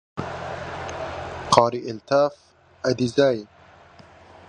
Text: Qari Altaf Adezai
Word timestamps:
Qari 1.53 1.79
Altaf 1.91 2.33
Adezai 2.89 3.45